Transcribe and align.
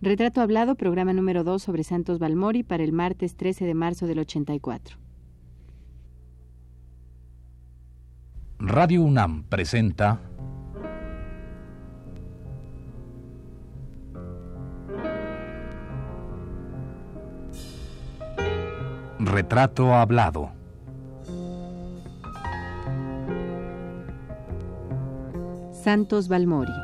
Retrato 0.00 0.40
Hablado, 0.40 0.74
programa 0.74 1.12
número 1.12 1.44
2 1.44 1.62
sobre 1.62 1.84
Santos 1.84 2.18
Balmori 2.18 2.62
para 2.62 2.82
el 2.82 2.92
martes 2.92 3.36
13 3.36 3.64
de 3.64 3.74
marzo 3.74 4.06
del 4.06 4.18
84. 4.18 4.98
Radio 8.58 9.02
UNAM 9.02 9.44
presenta 9.44 10.20
Retrato 19.18 19.94
Hablado. 19.94 20.50
Santos 25.72 26.28
Balmori. 26.28 26.83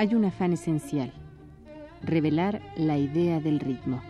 Hay 0.00 0.14
un 0.14 0.24
afán 0.24 0.54
esencial, 0.54 1.12
revelar 2.02 2.62
la 2.74 2.96
idea 2.96 3.38
del 3.38 3.60
ritmo. 3.60 4.00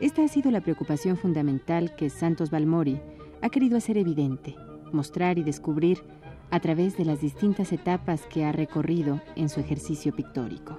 Esta 0.00 0.22
ha 0.22 0.28
sido 0.28 0.52
la 0.52 0.60
preocupación 0.60 1.16
fundamental 1.16 1.96
que 1.96 2.08
Santos 2.08 2.52
Balmori 2.52 3.00
ha 3.42 3.48
querido 3.48 3.76
hacer 3.76 3.98
evidente, 3.98 4.54
mostrar 4.92 5.40
y 5.40 5.42
descubrir 5.42 5.98
a 6.52 6.60
través 6.60 6.96
de 6.96 7.04
las 7.04 7.20
distintas 7.20 7.72
etapas 7.72 8.22
que 8.26 8.44
ha 8.44 8.52
recorrido 8.52 9.20
en 9.34 9.48
su 9.48 9.58
ejercicio 9.58 10.14
pictórico. 10.14 10.78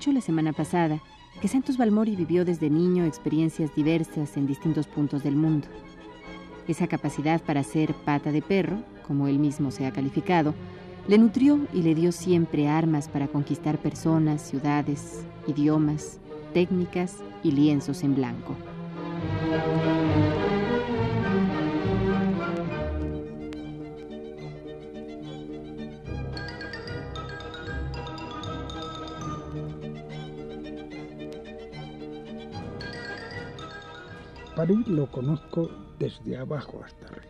Dicho 0.00 0.12
la 0.12 0.22
semana 0.22 0.54
pasada 0.54 0.98
que 1.42 1.48
Santos 1.48 1.76
Balmori 1.76 2.16
vivió 2.16 2.46
desde 2.46 2.70
niño 2.70 3.04
experiencias 3.04 3.74
diversas 3.74 4.34
en 4.38 4.46
distintos 4.46 4.86
puntos 4.86 5.22
del 5.22 5.36
mundo. 5.36 5.68
Esa 6.66 6.86
capacidad 6.86 7.42
para 7.42 7.62
ser 7.62 7.92
pata 7.92 8.32
de 8.32 8.40
perro, 8.40 8.78
como 9.06 9.28
él 9.28 9.38
mismo 9.38 9.70
se 9.70 9.84
ha 9.84 9.92
calificado, 9.92 10.54
le 11.06 11.18
nutrió 11.18 11.60
y 11.74 11.82
le 11.82 11.94
dio 11.94 12.12
siempre 12.12 12.66
armas 12.66 13.10
para 13.10 13.28
conquistar 13.28 13.76
personas, 13.76 14.40
ciudades, 14.40 15.22
idiomas, 15.46 16.18
técnicas 16.54 17.16
y 17.44 17.52
lienzos 17.52 18.02
en 18.02 18.14
blanco. 18.14 18.56
Lo 34.66 35.10
conozco 35.10 35.70
desde 35.98 36.36
abajo 36.36 36.82
hasta 36.84 37.06
arriba. 37.06 37.24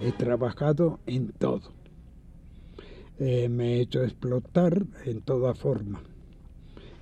He 0.00 0.12
trabajado 0.12 1.00
en 1.06 1.32
todo. 1.32 1.72
Eh, 3.18 3.48
me 3.48 3.74
he 3.74 3.80
hecho 3.80 4.04
explotar 4.04 4.86
en 5.04 5.20
toda 5.20 5.56
forma. 5.56 6.00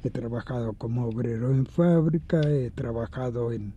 He 0.03 0.09
trabajado 0.09 0.73
como 0.73 1.07
obrero 1.07 1.51
en 1.51 1.67
fábrica, 1.67 2.41
he 2.49 2.71
trabajado 2.71 3.53
en 3.53 3.75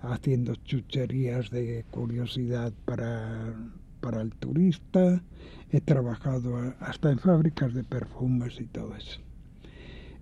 haciendo 0.00 0.54
chucherías 0.54 1.50
de 1.50 1.84
curiosidad 1.90 2.72
para, 2.86 3.54
para 4.00 4.22
el 4.22 4.30
turista, 4.34 5.22
he 5.70 5.82
trabajado 5.82 6.74
hasta 6.80 7.10
en 7.10 7.18
fábricas 7.18 7.74
de 7.74 7.84
perfumes 7.84 8.58
y 8.58 8.64
todo 8.64 8.96
eso. 8.96 9.20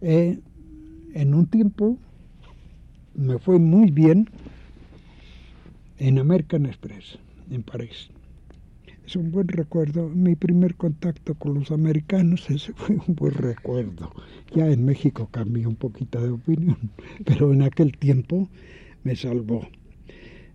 Eh, 0.00 0.40
en 1.14 1.34
un 1.34 1.46
tiempo 1.46 1.98
me 3.14 3.38
fue 3.38 3.58
muy 3.58 3.90
bien 3.90 4.28
en 5.98 6.18
American 6.18 6.66
Express, 6.66 7.18
en 7.50 7.62
París. 7.62 8.10
Es 9.06 9.16
un 9.16 9.30
buen 9.30 9.48
recuerdo. 9.48 10.08
Mi 10.08 10.36
primer 10.36 10.74
contacto 10.76 11.34
con 11.34 11.54
los 11.54 11.70
americanos, 11.70 12.48
ese 12.50 12.72
fue 12.72 12.96
un 13.06 13.14
buen 13.14 13.34
recuerdo. 13.34 14.12
Ya 14.54 14.68
en 14.68 14.84
México 14.84 15.28
cambié 15.30 15.66
un 15.66 15.76
poquito 15.76 16.20
de 16.20 16.30
opinión, 16.30 16.90
pero 17.24 17.52
en 17.52 17.62
aquel 17.62 17.96
tiempo 17.96 18.48
me 19.04 19.16
salvó. 19.16 19.68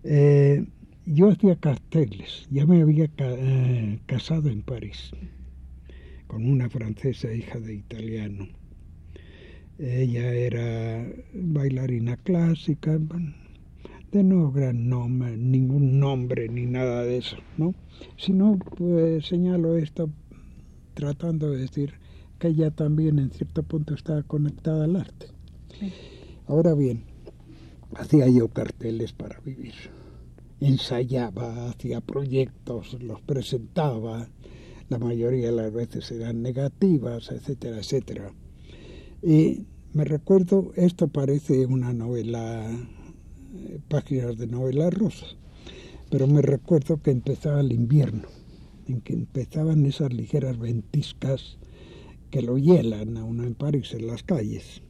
Eh, 0.04 0.64
yo 1.06 1.30
hacía 1.30 1.56
carteles, 1.56 2.46
ya 2.50 2.66
me 2.66 2.82
había 2.82 3.08
eh, 3.18 3.98
casado 4.06 4.50
en 4.50 4.62
París 4.62 5.12
con 6.26 6.46
una 6.46 6.68
francesa 6.68 7.32
hija 7.32 7.58
de 7.58 7.74
italiano. 7.74 8.46
Ella 9.78 10.34
era 10.34 11.06
bailarina 11.32 12.16
clásica, 12.16 12.98
de 14.10 14.24
no 14.24 14.50
gran 14.50 14.88
nombre, 14.88 15.36
ningún 15.36 16.00
nombre 16.00 16.48
ni 16.48 16.66
nada 16.66 17.04
de 17.04 17.18
eso, 17.18 17.36
¿no? 17.56 17.74
Sino, 18.16 18.58
pues 18.58 19.26
señalo 19.26 19.76
esto 19.76 20.10
tratando 20.94 21.52
de 21.52 21.58
decir 21.58 21.94
que 22.40 22.48
ella 22.48 22.72
también 22.72 23.20
en 23.20 23.30
cierto 23.30 23.62
punto 23.62 23.94
estaba 23.94 24.24
conectada 24.24 24.84
al 24.84 24.96
arte. 24.96 25.28
Ahora 26.48 26.74
bien, 26.74 27.04
hacía 27.94 28.28
yo 28.28 28.48
carteles 28.48 29.12
para 29.12 29.38
vivir, 29.38 29.74
ensayaba, 30.60 31.68
hacía 31.68 32.00
proyectos, 32.00 33.00
los 33.00 33.20
presentaba, 33.20 34.28
la 34.88 34.98
mayoría 34.98 35.50
de 35.50 35.56
las 35.56 35.72
veces 35.72 36.10
eran 36.10 36.42
negativas, 36.42 37.30
etcétera, 37.30 37.78
etcétera. 37.78 38.32
Y 39.22 39.66
me 39.92 40.04
recuerdo, 40.04 40.72
esto 40.76 41.08
parece 41.08 41.66
una 41.66 41.92
novela 41.92 42.70
páginas 43.88 44.36
de 44.38 44.46
novela 44.46 44.90
rosa. 44.90 45.26
Pero 46.10 46.26
me 46.26 46.42
recuerdo 46.42 47.02
que 47.02 47.10
empezaba 47.10 47.60
el 47.60 47.72
invierno, 47.72 48.28
en 48.86 49.00
que 49.00 49.12
empezaban 49.12 49.84
esas 49.84 50.12
ligeras 50.12 50.58
ventiscas 50.58 51.58
que 52.30 52.42
lo 52.42 52.58
hielan 52.58 53.16
a 53.16 53.24
uno 53.24 53.44
en 53.44 53.54
París 53.54 53.92
en 53.92 54.06
las 54.06 54.22
calles. 54.22 54.82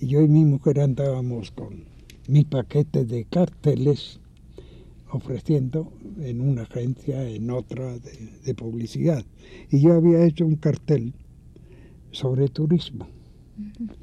Y 0.00 0.08
yo 0.08 0.20
y 0.20 0.28
mi 0.28 0.44
mujer 0.44 0.80
andábamos 0.80 1.50
con 1.52 1.84
mi 2.28 2.44
paquete 2.44 3.04
de 3.04 3.24
carteles 3.24 4.20
ofreciendo 5.10 5.92
en 6.20 6.40
una 6.40 6.62
agencia, 6.62 7.28
en 7.28 7.50
otra 7.50 7.98
de 7.98 8.54
publicidad. 8.54 9.24
Y 9.70 9.80
yo 9.80 9.94
había 9.94 10.24
hecho 10.24 10.44
un 10.44 10.56
cartel 10.56 11.14
sobre 12.10 12.48
turismo. 12.48 13.15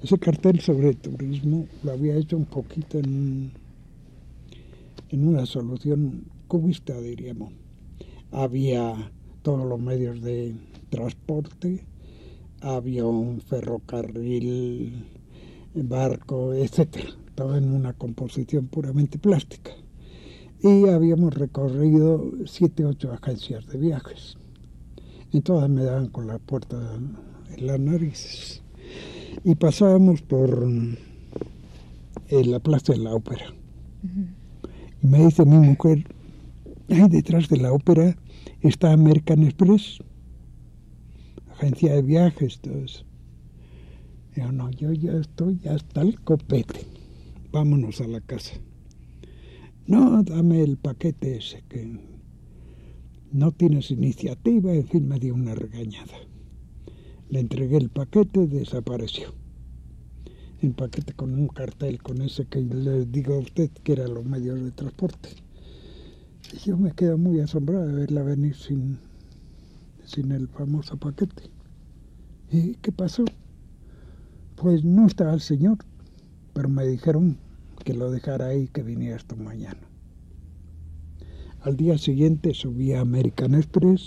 Ese 0.02 0.18
cartel 0.18 0.60
sobre 0.60 0.94
turismo 0.96 1.68
lo 1.84 1.92
había 1.92 2.16
hecho 2.16 2.38
un 2.38 2.46
poquito 2.46 2.98
en 3.00 3.52
en 5.14 5.28
una 5.28 5.46
solución 5.46 6.24
cubista, 6.48 7.00
diríamos. 7.00 7.54
Había 8.32 9.12
todos 9.44 9.64
los 9.64 9.80
medios 9.80 10.24
de 10.24 10.56
transporte, 10.90 11.86
había 12.62 13.06
un 13.06 13.40
ferrocarril, 13.40 15.06
barco, 15.76 16.56
etcétera, 16.56 17.12
todo 17.36 17.58
en 17.58 17.72
una 17.72 17.94
composición 17.94 18.66
puramente 18.66 19.20
plástica. 19.20 19.72
Y 20.64 20.88
habíamos 20.88 21.36
recorrido 21.36 22.32
siete, 22.48 22.84
ocho 22.84 23.14
agencias 23.14 23.68
de 23.68 23.78
viajes. 23.78 24.36
Y 25.32 25.42
todas 25.42 25.70
me 25.70 25.84
daban 25.84 26.08
con 26.08 26.26
la 26.26 26.40
puerta 26.40 26.76
en 27.56 27.68
las 27.68 27.80
narices. 27.80 28.63
Y 29.44 29.56
pasábamos 29.56 30.22
por 30.22 30.68
en 32.30 32.52
la 32.52 32.60
Plaza 32.60 32.94
de 32.94 33.00
la 33.00 33.14
Ópera. 33.14 33.46
Y 35.02 35.08
me 35.08 35.26
dice 35.26 35.46
mi 35.46 35.58
mujer, 35.58 36.06
ahí 36.90 37.08
detrás 37.10 37.50
de 37.50 37.58
la 37.58 37.74
ópera 37.74 38.16
está 38.62 38.94
American 38.94 39.44
Express, 39.44 40.00
agencia 41.52 41.96
de 41.96 42.02
viajes, 42.02 42.60
todo 42.60 42.84
eso. 42.84 43.06
Yo 44.36 44.52
no, 44.52 44.72
yo 44.72 44.92
ya 44.94 45.14
estoy 45.14 45.60
hasta 45.70 46.02
el 46.02 46.20
copete, 46.22 46.88
vámonos 47.52 48.02
a 48.02 48.08
la 48.08 48.22
casa. 48.22 48.56
No, 49.86 50.24
dame 50.24 50.64
el 50.64 50.78
paquete 50.78 51.38
ese, 51.38 51.64
que 51.70 52.00
no 53.32 53.52
tienes 53.52 53.92
iniciativa, 53.92 54.74
en 54.74 54.88
fin, 54.88 55.08
me 55.08 55.20
dio 55.20 55.34
una 55.34 55.54
regañada. 55.54 56.14
Le 57.34 57.40
entregué 57.40 57.78
el 57.78 57.90
paquete, 57.90 58.46
desapareció. 58.46 59.34
El 60.62 60.74
paquete 60.74 61.14
con 61.14 61.34
un 61.34 61.48
cartel, 61.48 62.00
con 62.00 62.22
ese 62.22 62.46
que 62.46 62.62
le 62.62 63.08
digo 63.08 63.34
a 63.34 63.40
usted 63.40 63.72
que 63.84 63.94
era 63.94 64.08
los 64.08 64.24
medios 64.24 64.64
de 64.64 64.70
transporte. 64.70 65.30
Y 66.54 66.58
yo 66.58 66.78
me 66.78 66.92
quedo 66.92 67.18
muy 67.18 67.40
asombrado 67.40 67.88
de 67.88 67.94
verla 67.94 68.22
venir 68.22 68.56
sin, 68.56 69.00
sin 70.06 70.32
el 70.32 70.48
famoso 70.48 70.96
paquete. 70.98 71.50
¿Y 72.52 72.76
qué 72.76 72.92
pasó? 72.92 73.26
Pues 74.56 74.84
no 74.84 75.08
estaba 75.08 75.34
el 75.34 75.42
señor, 75.42 75.80
pero 76.54 76.70
me 76.70 76.86
dijeron 76.86 77.40
que 77.84 77.96
lo 77.96 78.12
dejara 78.12 78.50
ahí, 78.50 78.68
que 78.68 78.84
viniera 78.84 79.16
esta 79.16 79.36
mañana. 79.36 79.82
Al 81.62 81.78
día 81.78 81.98
siguiente 81.98 82.54
subí 82.54 82.94
a 82.94 83.02
American 83.02 83.56
Express 83.56 84.06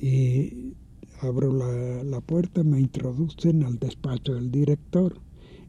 y 0.00 0.77
abro 1.20 1.52
la, 1.52 2.02
la, 2.04 2.20
puerta, 2.20 2.62
me 2.62 2.80
introducen 2.80 3.64
al 3.64 3.78
despacho 3.78 4.34
del 4.34 4.50
director 4.50 5.16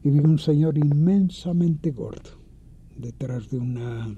y 0.02 0.10
vi 0.10 0.20
un 0.20 0.38
señor 0.38 0.78
inmensamente 0.78 1.90
gordo 1.90 2.30
detrás 2.96 3.50
de 3.50 3.58
una 3.58 4.14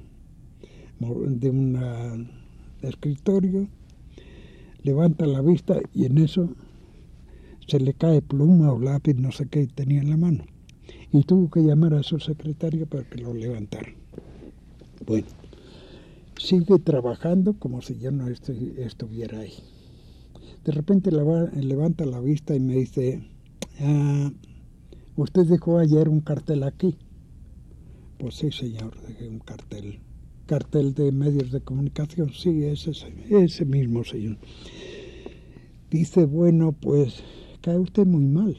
de 1.10 1.50
un 1.50 2.30
escritorio, 2.82 3.68
levanta 4.82 5.26
la 5.26 5.40
vista 5.40 5.80
y 5.92 6.04
en 6.04 6.18
eso 6.18 6.48
se 7.66 7.80
le 7.80 7.94
cae 7.94 8.22
pluma 8.22 8.72
o 8.72 8.78
lápiz, 8.78 9.14
no 9.14 9.32
sé 9.32 9.46
qué 9.46 9.66
tenía 9.66 10.00
en 10.00 10.10
la 10.10 10.16
mano. 10.16 10.44
Y 11.12 11.24
tuvo 11.24 11.50
que 11.50 11.60
llamar 11.60 11.94
a 11.94 12.02
su 12.02 12.18
secretario 12.20 12.86
para 12.86 13.04
que 13.04 13.20
lo 13.20 13.34
levantara. 13.34 13.88
Bueno, 15.06 15.26
sigue 16.36 16.78
trabajando 16.78 17.54
como 17.54 17.82
si 17.82 17.98
yo 17.98 18.10
no 18.10 18.28
estuviera 18.28 19.40
ahí. 19.40 19.54
De 20.64 20.70
repente 20.72 21.10
levanta 21.10 22.04
la 22.06 22.20
vista 22.20 22.54
y 22.54 22.60
me 22.60 22.74
dice, 22.74 23.20
ah, 23.80 24.30
¿usted 25.16 25.44
dejó 25.46 25.78
ayer 25.78 26.08
un 26.08 26.20
cartel 26.20 26.62
aquí? 26.62 26.96
Pues 28.18 28.36
sí, 28.36 28.52
señor, 28.52 28.96
dejé 29.08 29.28
un 29.28 29.40
cartel. 29.40 29.98
Cartel 30.46 30.94
de 30.94 31.10
medios 31.10 31.50
de 31.50 31.60
comunicación, 31.60 32.32
sí, 32.32 32.64
ese, 32.64 32.92
ese 33.30 33.64
mismo 33.64 34.04
señor. 34.04 34.38
Dice, 35.90 36.24
bueno, 36.26 36.72
pues 36.72 37.22
cae 37.60 37.78
usted 37.78 38.06
muy 38.06 38.24
mal. 38.24 38.56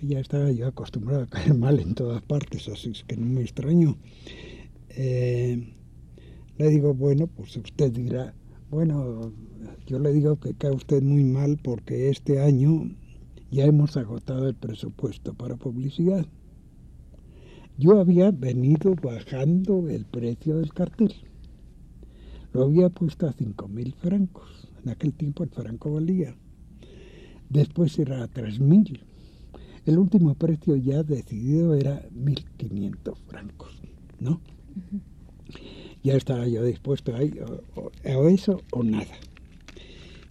Ya 0.00 0.20
estaba 0.20 0.50
yo 0.52 0.68
acostumbrado 0.68 1.24
a 1.24 1.26
caer 1.26 1.54
mal 1.54 1.80
en 1.80 1.94
todas 1.94 2.22
partes, 2.22 2.68
así 2.68 2.90
es 2.90 3.04
que 3.04 3.16
no 3.16 3.26
me 3.26 3.42
extraño. 3.42 3.98
Eh, 4.90 5.74
le 6.56 6.68
digo, 6.70 6.94
bueno, 6.94 7.26
pues 7.26 7.56
usted 7.56 7.92
dirá, 7.92 8.34
bueno, 8.70 9.32
yo 9.86 9.98
le 9.98 10.12
digo 10.12 10.38
que 10.38 10.54
cae 10.54 10.70
usted 10.70 11.02
muy 11.02 11.24
mal 11.24 11.58
porque 11.62 12.10
este 12.10 12.40
año 12.40 12.90
ya 13.50 13.64
hemos 13.64 13.96
agotado 13.96 14.48
el 14.48 14.54
presupuesto 14.54 15.34
para 15.34 15.56
publicidad. 15.56 16.26
Yo 17.78 18.00
había 18.00 18.30
venido 18.30 18.94
bajando 18.94 19.88
el 19.88 20.04
precio 20.04 20.58
del 20.58 20.72
cartel. 20.72 21.14
Lo 22.52 22.64
había 22.64 22.88
puesto 22.88 23.26
a 23.26 23.32
cinco 23.32 23.68
mil 23.68 23.94
francos. 23.94 24.68
En 24.82 24.90
aquel 24.90 25.12
tiempo 25.12 25.44
el 25.44 25.50
franco 25.50 25.92
valía 25.92 26.34
después 27.48 27.98
era 27.98 28.22
a 28.22 28.28
3.000. 28.28 29.00
El 29.86 29.98
último 29.98 30.34
precio 30.34 30.76
ya 30.76 31.02
decidido 31.02 31.74
era 31.74 32.08
1.500 32.10 33.16
francos, 33.26 33.80
¿no? 34.20 34.40
Ya 36.08 36.16
estaba 36.16 36.48
yo 36.48 36.64
dispuesto 36.64 37.14
a, 37.14 37.22
eso 37.22 38.62
o 38.72 38.82
nada. 38.82 39.14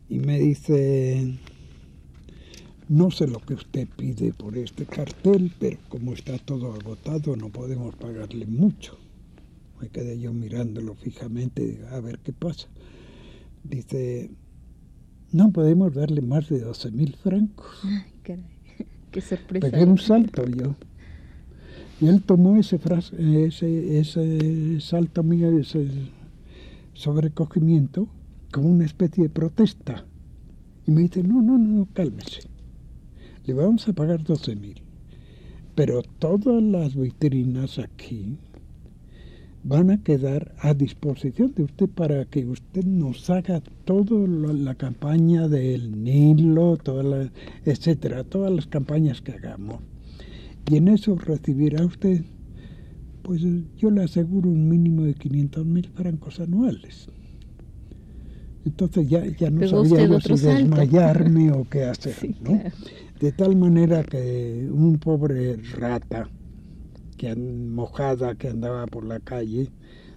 Y 0.10 0.18
me 0.18 0.40
dice, 0.40 1.36
no 2.90 3.12
sé 3.12 3.28
lo 3.28 3.40
que 3.42 3.54
usted 3.54 3.88
pide 3.96 4.34
por 4.34 4.58
este 4.58 4.88
cartel, 4.88 5.54
pero 5.60 5.78
como 5.88 6.14
está 6.14 6.40
todo 6.40 6.74
agotado 6.74 7.36
no 7.36 7.50
podemos 7.50 7.96
pagarle 7.96 8.48
mucho. 8.48 8.98
Me 9.80 9.90
quedé 9.90 10.18
yo 10.20 10.34
mirándolo 10.34 10.96
fijamente 10.96 11.86
a 11.92 12.00
ver 12.00 12.18
qué 12.24 12.34
pasa. 12.34 12.68
Dice, 13.64 14.32
no 15.32 15.52
podemos 15.52 15.94
darle 15.94 16.22
más 16.24 16.50
de 16.50 16.60
12 16.60 16.90
mil 16.90 17.16
francos. 17.18 17.82
Ay, 17.84 18.14
caray. 18.24 18.46
Qué 19.12 19.22
sorpresa. 19.22 19.70
Pegué 19.70 19.84
un 19.84 20.00
salto 20.00 20.44
yo. 20.48 20.76
Y 22.00 22.08
él 22.08 22.22
tomó 22.22 22.58
ese, 22.58 22.80
ese, 23.18 24.00
ese 24.00 24.80
salto 24.82 25.24
mío, 25.24 25.58
ese 25.58 25.88
sobrecogimiento, 26.94 28.08
como 28.52 28.70
una 28.70 28.86
especie 28.86 29.24
de 29.24 29.30
protesta. 29.30 30.06
Y 30.86 30.92
me 30.92 31.02
dice, 31.02 31.24
no, 31.24 31.42
no, 31.42 31.58
no, 31.58 31.88
cálmese. 31.94 32.42
Le 33.46 33.54
vamos 33.54 33.88
a 33.88 33.94
pagar 33.94 34.24
12 34.24 34.56
mil. 34.56 34.82
Pero 35.74 36.04
todas 36.20 36.62
las 36.62 36.96
vitrinas 36.96 37.80
aquí 37.80 38.38
van 39.64 39.92
a 39.92 40.02
quedar 40.02 40.54
a 40.60 40.74
disposición 40.74 41.54
de 41.56 41.64
usted 41.64 41.90
para 41.90 42.26
que 42.26 42.46
usted 42.46 42.86
nos 42.86 43.30
haga 43.30 43.62
toda 43.86 44.28
la 44.54 44.76
campaña 44.76 45.48
del 45.48 46.04
Nilo, 46.04 46.78
toda 46.78 47.04
la, 47.04 47.32
etcétera, 47.66 48.24
todas 48.24 48.52
las 48.52 48.68
campañas 48.68 49.22
que 49.22 49.34
hagamos. 49.34 49.82
Y 50.69 50.78
en 50.78 50.90
eso 50.90 51.16
recibirá 51.16 51.86
usted, 51.86 52.25
pues 53.22 53.42
yo 53.78 53.90
le 53.90 54.04
aseguro 54.04 54.50
un 54.50 54.68
mínimo 54.68 55.04
de 55.04 55.14
500 55.14 55.66
mil 55.66 55.88
francos 55.90 56.40
anuales. 56.40 57.08
Entonces 58.66 59.08
ya, 59.08 59.25
ya 59.25 59.50
no 59.50 59.66
sabía 59.66 60.19
si 60.19 60.36
desmayarme 60.36 61.52
o 61.54 61.66
qué 61.69 61.86
hacer, 61.86 62.16
¿no? 62.42 62.62
De 63.19 63.31
tal 63.31 63.56
manera 63.56 64.04
que 64.04 64.68
un 64.69 64.98
pobre 64.98 65.56
rata, 65.56 66.30
que 67.16 67.34
mojada 67.36 68.36
que 68.36 68.50
andaba 68.50 68.86
por 68.88 69.06
la 69.06 69.22
calle, 69.22 69.69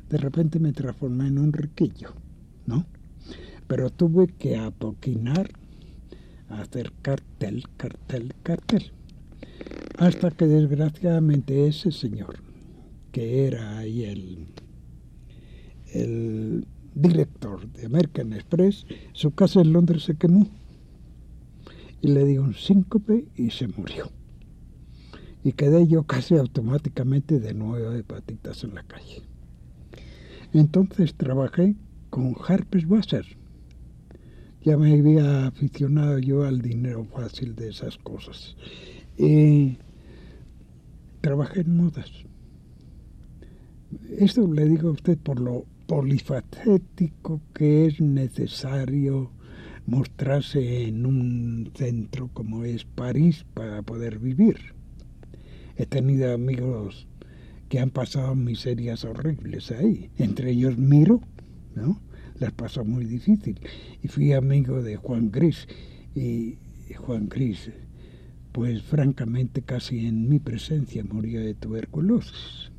de 0.09 0.19
repente 0.19 0.59
me 0.59 0.73
transformé 0.73 1.29
en 1.29 1.39
un 1.39 1.53
riquillo, 1.53 2.15
¿no? 2.67 2.87
Pero 3.69 3.91
tuve 3.91 4.27
que 4.27 4.57
apoquinar, 4.57 5.49
hacer 6.49 6.93
cartel, 7.03 7.63
cartel, 7.77 8.35
cartel. 8.43 8.93
Hasta 9.99 10.31
que 10.31 10.47
desgraciadamente 10.47 11.67
ese 11.67 11.93
señor, 11.93 12.43
que 13.13 13.47
era 13.47 13.79
ahí 13.79 14.05
el, 14.05 14.47
el 15.93 16.67
director 16.95 17.71
de 17.73 17.87
American 17.87 18.33
Express, 18.33 18.87
su 19.13 19.33
casa 19.33 19.61
en 19.61 19.73
Londres 19.73 20.05
se 20.05 20.17
quemó. 20.17 20.49
Y 22.03 22.09
le 22.09 22.25
dio 22.25 22.43
un 22.43 22.55
síncope 22.55 23.29
y 23.37 23.51
se 23.51 23.69
murió 23.69 24.11
y 25.43 25.53
quedé 25.53 25.87
yo 25.87 26.05
casi 26.05 26.37
automáticamente 26.37 27.41
de 27.41 27.55
nuevo 27.55 27.91
de 27.91 28.05
patitas 28.05 28.65
en 28.65 28.75
la 28.75 28.83
calle. 28.83 29.23
Entonces 30.53 31.15
trabajé 31.15 31.77
con 32.11 32.35
Harper's 32.47 32.89
Bazaar. 32.89 33.25
Ya 34.63 34.77
me 34.77 34.93
había 34.93 35.47
aficionado 35.47 36.19
yo 36.19 36.45
al 36.45 36.61
dinero 36.61 37.05
fácil 37.05 37.55
de 37.55 37.71
esas 37.71 37.97
cosas. 37.97 38.57
Y 39.21 39.77
trabajé 41.21 41.61
en 41.61 41.77
modas. 41.77 42.11
Esto 44.19 44.47
le 44.53 44.69
digo 44.69 44.89
a 44.89 44.93
usted 44.93 45.19
por 45.19 45.41
lo 45.41 45.67
polifacético 45.87 47.41
que 47.53 47.87
es 47.87 48.01
necesario 48.01 49.31
mostrarse 49.87 50.85
en 50.85 51.05
un 51.05 51.71
centro 51.75 52.31
como 52.33 52.65
es 52.65 52.85
París 52.85 53.45
para 53.55 53.83
poder 53.83 54.19
vivir 54.19 54.81
he 55.81 55.87
tenido 55.87 56.35
amigos 56.35 57.07
que 57.71 57.81
han 57.81 57.89
pasado 57.89 58.35
miserias 58.35 59.03
horribles 59.07 59.71
ahí. 59.71 60.11
Entre 60.19 60.51
ellos 60.51 60.77
Miro, 60.77 61.23
¿no? 61.75 61.99
Les 62.39 62.53
pasó 62.53 62.85
muy 62.85 63.07
difícil. 63.07 63.59
Y 64.03 64.09
fui 64.09 64.35
amigo 64.35 64.83
de 64.83 64.97
Juan 64.97 65.31
Gris. 65.31 65.67
Y 66.15 66.59
Juan 66.99 67.31
Gris, 67.31 67.71
pues 68.53 68.83
francamente 68.83 69.63
casi 69.63 70.07
en 70.07 70.29
mi 70.29 70.39
presencia 70.39 71.05
murió 71.05 71.41
de 71.41 71.55
tuberculosis. 71.55 72.71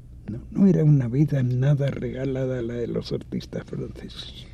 No, 0.51 0.67
era 0.67 0.83
una 0.83 1.07
vida 1.07 1.43
nada 1.43 1.87
regalada 1.87 2.61
la 2.61 2.75
de 2.75 2.87
los 2.87 3.11
artistas 3.11 3.63
franceses. 3.65 4.45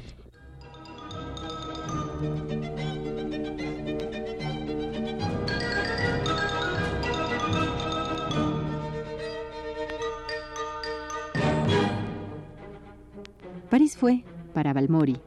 París 13.69 13.97
fue, 13.97 14.24
para 14.53 14.74
Balmori, 14.74 15.17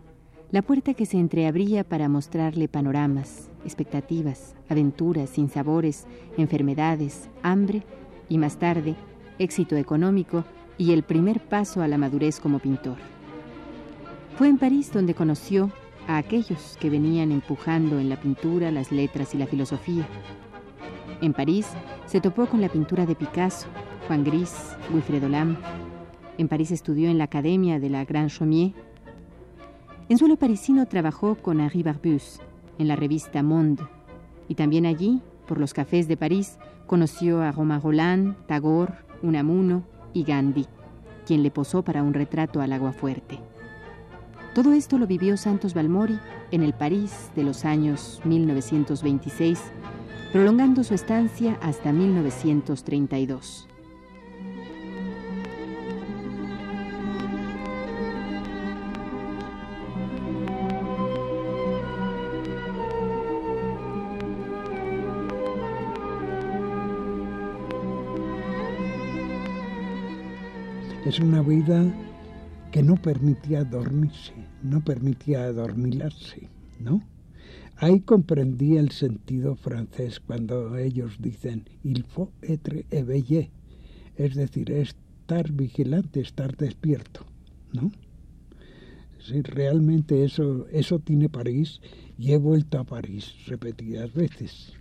la 0.52 0.62
puerta 0.62 0.94
que 0.94 1.06
se 1.06 1.18
entreabría 1.18 1.84
para 1.84 2.08
mostrarle 2.08 2.68
panoramas, 2.68 3.50
expectativas, 3.64 4.54
aventuras, 4.68 5.30
sinsabores, 5.30 6.06
enfermedades, 6.36 7.28
hambre 7.42 7.82
y 8.28 8.38
más 8.38 8.58
tarde 8.58 8.96
éxito 9.38 9.76
económico 9.76 10.44
y 10.76 10.92
el 10.92 11.02
primer 11.02 11.40
paso 11.40 11.82
a 11.82 11.88
la 11.88 11.98
madurez 11.98 12.40
como 12.40 12.58
pintor. 12.58 12.96
Fue 14.36 14.48
en 14.48 14.58
París 14.58 14.92
donde 14.92 15.14
conoció 15.14 15.70
a 16.06 16.18
aquellos 16.18 16.76
que 16.80 16.90
venían 16.90 17.32
empujando 17.32 17.98
en 17.98 18.08
la 18.08 18.20
pintura, 18.20 18.70
las 18.70 18.92
letras 18.92 19.34
y 19.34 19.38
la 19.38 19.46
filosofía. 19.46 20.06
En 21.20 21.32
París 21.32 21.68
se 22.06 22.20
topó 22.20 22.46
con 22.46 22.60
la 22.60 22.68
pintura 22.68 23.06
de 23.06 23.14
Picasso, 23.14 23.66
Juan 24.06 24.24
Gris, 24.24 24.76
Wilfredo 24.92 25.28
Lam. 25.28 25.56
En 26.38 26.48
París 26.48 26.70
estudió 26.70 27.10
en 27.10 27.18
la 27.18 27.24
Academia 27.24 27.78
de 27.78 27.90
la 27.90 28.04
Grand 28.04 28.30
Chaumier. 28.30 28.72
En 30.10 30.18
suelo 30.18 30.36
parisino 30.36 30.86
trabajó 30.86 31.36
con 31.36 31.60
Henri 31.60 31.84
Barbus 31.84 32.40
en 32.78 32.88
la 32.88 32.96
revista 32.96 33.44
Monde 33.44 33.84
y 34.48 34.56
también 34.56 34.84
allí, 34.84 35.22
por 35.46 35.60
los 35.60 35.72
cafés 35.72 36.08
de 36.08 36.16
París, 36.16 36.58
conoció 36.88 37.42
a 37.42 37.52
Romain 37.52 37.80
Roland, 37.80 38.34
Tagore, 38.46 38.92
Unamuno 39.22 39.84
y 40.12 40.24
Gandhi, 40.24 40.66
quien 41.24 41.44
le 41.44 41.52
posó 41.52 41.84
para 41.84 42.02
un 42.02 42.12
retrato 42.12 42.60
al 42.60 42.72
agua 42.72 42.90
fuerte. 42.90 43.38
Todo 44.52 44.72
esto 44.72 44.98
lo 44.98 45.06
vivió 45.06 45.36
Santos 45.36 45.74
Balmori 45.74 46.18
en 46.50 46.64
el 46.64 46.72
París 46.72 47.30
de 47.36 47.44
los 47.44 47.64
años 47.64 48.20
1926, 48.24 49.62
prolongando 50.32 50.82
su 50.82 50.94
estancia 50.94 51.56
hasta 51.62 51.92
1932. 51.92 53.68
Es 71.10 71.18
una 71.18 71.42
vida 71.42 71.92
que 72.70 72.84
no 72.84 72.94
permitía 72.94 73.64
dormirse, 73.64 74.32
no 74.62 74.80
permitía 74.80 75.42
adormilarse, 75.42 76.48
¿no? 76.78 77.02
Ahí 77.78 77.98
comprendí 77.98 78.76
el 78.76 78.92
sentido 78.92 79.56
francés 79.56 80.20
cuando 80.20 80.76
ellos 80.76 81.16
dicen 81.18 81.68
il 81.82 82.04
faut 82.04 82.30
être 82.42 82.86
éveillé, 82.92 83.50
es 84.14 84.36
decir, 84.36 84.70
estar 84.70 85.50
vigilante, 85.50 86.20
estar 86.20 86.56
despierto, 86.56 87.26
¿no? 87.72 87.90
Sí, 89.18 89.42
realmente 89.42 90.22
eso, 90.22 90.68
eso 90.70 91.00
tiene 91.00 91.28
París 91.28 91.80
y 92.16 92.30
he 92.30 92.36
vuelto 92.36 92.78
a 92.78 92.84
París 92.84 93.34
repetidas 93.48 94.14
veces 94.14 94.74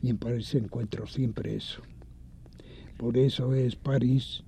y 0.00 0.08
en 0.08 0.16
París 0.16 0.54
encuentro 0.54 1.06
siempre 1.06 1.54
eso. 1.54 1.82
Por 2.96 3.18
eso 3.18 3.52
es 3.52 3.76
París 3.76 4.42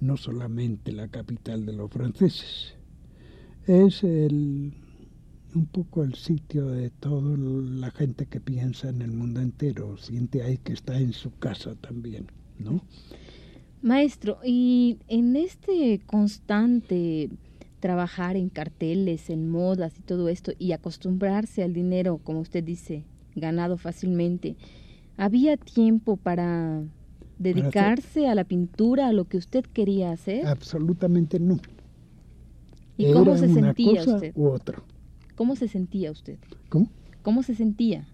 no 0.00 0.16
solamente 0.16 0.92
la 0.92 1.08
capital 1.08 1.66
de 1.66 1.72
los 1.74 1.90
franceses, 1.90 2.74
es 3.66 4.02
el, 4.02 4.72
un 5.54 5.66
poco 5.66 6.02
el 6.02 6.14
sitio 6.14 6.66
de 6.68 6.90
toda 6.90 7.36
la 7.36 7.90
gente 7.90 8.26
que 8.26 8.40
piensa 8.40 8.88
en 8.88 9.02
el 9.02 9.12
mundo 9.12 9.40
entero, 9.40 9.96
siente 9.98 10.42
ahí 10.42 10.58
que 10.58 10.72
está 10.72 10.98
en 10.98 11.12
su 11.12 11.30
casa 11.38 11.74
también, 11.76 12.26
¿no? 12.58 12.82
Maestro, 13.82 14.38
y 14.44 14.98
en 15.08 15.36
este 15.36 16.00
constante 16.06 17.30
trabajar 17.80 18.36
en 18.36 18.50
carteles, 18.50 19.30
en 19.30 19.48
modas 19.48 19.98
y 19.98 20.02
todo 20.02 20.28
esto, 20.28 20.52
y 20.58 20.72
acostumbrarse 20.72 21.62
al 21.62 21.72
dinero, 21.72 22.18
como 22.22 22.40
usted 22.40 22.62
dice, 22.62 23.04
ganado 23.34 23.78
fácilmente, 23.78 24.56
¿había 25.16 25.56
tiempo 25.56 26.16
para 26.16 26.82
dedicarse 27.40 28.28
a 28.28 28.34
la 28.34 28.44
pintura, 28.44 29.08
a 29.08 29.12
lo 29.12 29.24
que 29.24 29.38
usted 29.38 29.64
quería 29.64 30.12
hacer? 30.12 30.46
Absolutamente 30.46 31.40
no. 31.40 31.58
¿Y 32.96 33.12
cómo 33.12 33.36
se 33.36 33.48
sentía 33.48 34.04
cosa 34.04 34.14
usted? 34.16 34.32
U 34.36 34.48
otra. 34.48 34.82
¿Cómo 35.34 35.56
se 35.56 35.66
sentía 35.66 36.12
usted? 36.12 36.38
¿Cómo? 36.68 36.90
¿Cómo 37.22 37.42
se 37.42 37.54
sentía? 37.54 38.06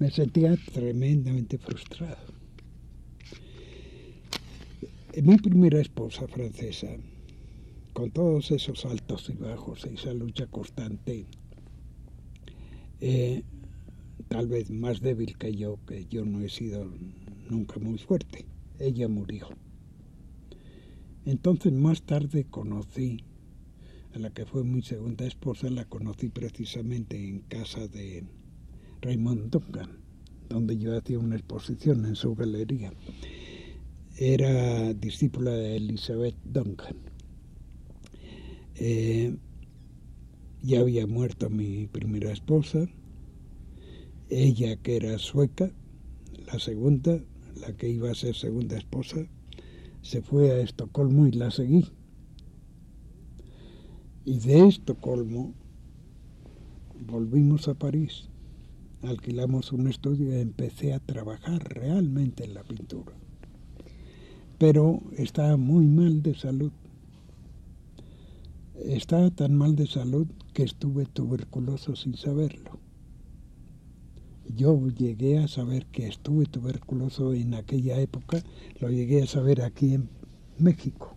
Me 0.00 0.10
sentía 0.10 0.56
tremendamente 0.74 1.56
frustrado. 1.56 2.36
Mi 5.22 5.36
primera 5.36 5.80
esposa 5.80 6.26
francesa, 6.28 6.88
con 7.92 8.10
todos 8.10 8.50
esos 8.50 8.84
altos 8.84 9.30
y 9.30 9.34
bajos, 9.34 9.84
esa 9.84 10.12
lucha 10.14 10.46
constante, 10.46 11.26
eh, 13.00 13.42
tal 14.28 14.48
vez 14.48 14.70
más 14.70 15.00
débil 15.00 15.36
que 15.38 15.54
yo, 15.54 15.78
que 15.86 16.06
yo 16.06 16.24
no 16.24 16.40
he 16.40 16.48
sido 16.48 16.88
nunca 17.50 17.78
muy 17.78 17.98
fuerte. 17.98 18.46
Ella 18.78 19.08
murió. 19.08 19.48
Entonces 21.24 21.72
más 21.72 22.02
tarde 22.02 22.44
conocí 22.44 23.24
a 24.14 24.18
la 24.18 24.30
que 24.30 24.46
fue 24.46 24.64
mi 24.64 24.82
segunda 24.82 25.26
esposa, 25.26 25.68
la 25.68 25.84
conocí 25.84 26.28
precisamente 26.28 27.16
en 27.16 27.40
casa 27.40 27.86
de 27.88 28.24
Raymond 29.02 29.50
Duncan, 29.50 29.98
donde 30.48 30.78
yo 30.78 30.96
hacía 30.96 31.18
una 31.18 31.36
exposición 31.36 32.06
en 32.06 32.16
su 32.16 32.34
galería. 32.34 32.92
Era 34.16 34.94
discípula 34.94 35.50
de 35.50 35.76
Elizabeth 35.76 36.36
Duncan. 36.44 36.96
Eh, 38.76 39.36
ya 40.62 40.80
había 40.80 41.06
muerto 41.06 41.50
mi 41.50 41.86
primera 41.86 42.32
esposa, 42.32 42.88
ella 44.30 44.76
que 44.76 44.96
era 44.96 45.18
sueca, 45.18 45.70
la 46.46 46.58
segunda 46.58 47.20
la 47.60 47.72
que 47.74 47.88
iba 47.88 48.10
a 48.10 48.14
ser 48.14 48.34
segunda 48.34 48.76
esposa, 48.76 49.26
se 50.02 50.22
fue 50.22 50.50
a 50.50 50.60
Estocolmo 50.60 51.26
y 51.26 51.32
la 51.32 51.50
seguí. 51.50 51.86
Y 54.24 54.38
de 54.38 54.68
Estocolmo 54.68 55.54
volvimos 57.06 57.68
a 57.68 57.74
París, 57.74 58.28
alquilamos 59.02 59.72
un 59.72 59.88
estudio 59.88 60.36
y 60.36 60.40
empecé 60.40 60.92
a 60.92 61.00
trabajar 61.00 61.62
realmente 61.74 62.44
en 62.44 62.54
la 62.54 62.62
pintura. 62.62 63.12
Pero 64.58 65.00
estaba 65.16 65.56
muy 65.56 65.86
mal 65.86 66.22
de 66.22 66.34
salud. 66.34 66.72
Estaba 68.84 69.30
tan 69.30 69.56
mal 69.56 69.76
de 69.76 69.86
salud 69.86 70.26
que 70.52 70.64
estuve 70.64 71.06
tuberculoso 71.06 71.94
sin 71.96 72.16
saberlo. 72.16 72.78
Yo 74.56 74.88
llegué 74.88 75.38
a 75.38 75.48
saber 75.48 75.86
que 75.86 76.08
estuve 76.08 76.46
tuberculoso 76.46 77.34
en 77.34 77.54
aquella 77.54 78.00
época, 78.00 78.42
lo 78.80 78.90
llegué 78.90 79.22
a 79.22 79.26
saber 79.26 79.62
aquí 79.62 79.94
en 79.94 80.08
México, 80.58 81.16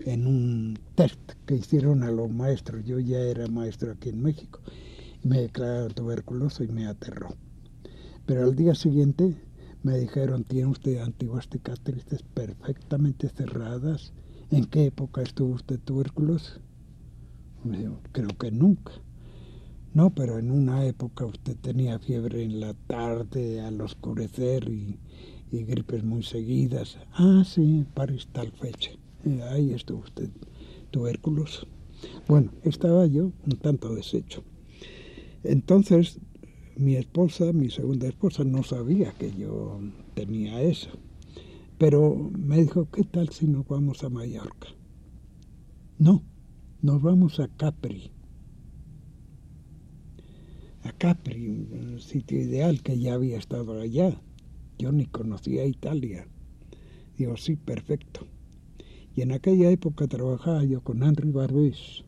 en 0.00 0.26
un 0.26 0.78
test 0.94 1.20
que 1.46 1.56
hicieron 1.56 2.02
a 2.02 2.10
los 2.10 2.30
maestros. 2.30 2.84
Yo 2.84 2.98
ya 2.98 3.18
era 3.18 3.46
maestro 3.48 3.92
aquí 3.92 4.10
en 4.10 4.22
México 4.22 4.60
me 5.22 5.40
declararon 5.40 5.92
tuberculoso 5.92 6.64
y 6.64 6.68
me 6.68 6.86
aterró. 6.86 7.34
Pero 8.26 8.44
al 8.44 8.56
día 8.56 8.74
siguiente 8.74 9.36
me 9.82 9.98
dijeron, 9.98 10.44
tiene 10.44 10.66
usted 10.66 10.98
antiguas 10.98 11.48
cicatrices 11.50 12.22
perfectamente 12.22 13.28
cerradas. 13.28 14.12
¿En 14.50 14.66
qué 14.66 14.86
época 14.86 15.22
estuvo 15.22 15.54
usted 15.54 15.78
tuberculoso? 15.80 16.60
Creo 18.12 18.36
que 18.38 18.50
nunca. 18.50 18.92
No, 19.94 20.08
pero 20.08 20.38
en 20.38 20.50
una 20.50 20.86
época 20.86 21.26
usted 21.26 21.54
tenía 21.56 21.98
fiebre 21.98 22.42
en 22.42 22.60
la 22.60 22.72
tarde, 22.72 23.60
al 23.60 23.78
oscurecer 23.82 24.66
y, 24.70 24.98
gripes 25.50 26.02
muy 26.02 26.22
seguidas. 26.22 26.96
Ah, 27.12 27.44
sí, 27.44 27.84
para 27.92 28.14
tal 28.32 28.50
fecha. 28.52 28.92
Eh, 29.26 29.42
ahí 29.50 29.72
estuvo 29.72 30.00
usted 30.00 30.30
tubérculos. 30.90 31.66
Bueno, 32.26 32.52
estaba 32.64 33.06
yo 33.06 33.32
un 33.44 33.58
tanto 33.60 33.94
deshecho. 33.94 34.42
Entonces, 35.44 36.18
mi 36.76 36.96
esposa, 36.96 37.52
mi 37.52 37.68
segunda 37.68 38.08
esposa, 38.08 38.44
no 38.44 38.62
sabía 38.62 39.12
que 39.12 39.30
yo 39.34 39.78
tenía 40.14 40.62
eso. 40.62 40.88
Pero 41.76 42.30
me 42.38 42.62
dijo, 42.62 42.88
¿qué 42.90 43.04
tal 43.04 43.28
si 43.28 43.46
nos 43.46 43.68
vamos 43.68 44.04
a 44.04 44.08
Mallorca? 44.08 44.68
No, 45.98 46.22
nos 46.80 47.02
vamos 47.02 47.40
a 47.40 47.48
Capri 47.48 48.11
a 50.84 50.92
Capri, 50.92 51.48
un 51.48 52.00
sitio 52.00 52.40
ideal 52.40 52.82
que 52.82 52.98
ya 52.98 53.14
había 53.14 53.38
estado 53.38 53.80
allá. 53.80 54.20
Yo 54.78 54.90
ni 54.92 55.06
conocía 55.06 55.64
Italia. 55.64 56.26
Digo, 57.16 57.36
sí, 57.36 57.56
perfecto. 57.56 58.26
Y 59.14 59.22
en 59.22 59.32
aquella 59.32 59.70
época 59.70 60.08
trabajaba 60.08 60.64
yo 60.64 60.80
con 60.80 61.02
Henri 61.02 61.30
Barbés, 61.30 62.04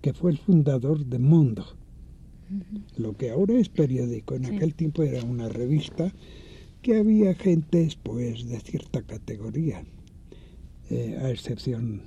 que 0.00 0.12
fue 0.12 0.30
el 0.30 0.38
fundador 0.38 1.04
de 1.04 1.18
Mundo, 1.18 1.64
lo 2.96 3.16
que 3.16 3.30
ahora 3.30 3.54
es 3.54 3.68
periódico. 3.68 4.34
En 4.34 4.46
aquel 4.46 4.74
tiempo 4.74 5.02
era 5.02 5.22
una 5.22 5.48
revista 5.48 6.12
que 6.82 6.96
había 6.96 7.34
gentes 7.34 7.96
pues 7.96 8.48
de 8.48 8.58
cierta 8.60 9.02
categoría, 9.02 9.84
eh, 10.90 11.18
a 11.20 11.30
excepción 11.30 12.02